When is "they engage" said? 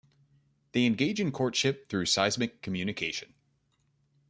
0.71-1.21